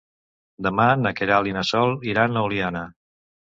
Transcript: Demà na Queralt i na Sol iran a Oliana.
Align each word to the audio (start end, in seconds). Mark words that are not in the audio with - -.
Demà 0.67 0.87
na 1.03 1.11
Queralt 1.21 1.51
i 1.51 1.55
na 1.59 1.65
Sol 1.73 1.95
iran 2.15 2.35
a 2.43 2.47
Oliana. 2.51 2.87